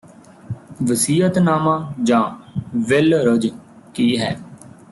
ਵਸੀਅਤਨਾਮਾ 0.81 1.75
ਜਾਂ 2.03 2.23
ਵਿੱਲ 2.87 3.13
ਰੁਜ 3.23 3.47
ਕੀ 3.93 4.17
ਹੈ 4.17 4.35